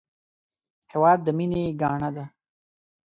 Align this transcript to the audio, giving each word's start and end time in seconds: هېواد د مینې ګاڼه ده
هېواد 0.91 1.19
د 1.23 1.27
مینې 1.37 1.61
ګاڼه 1.81 2.09
ده 2.15 2.25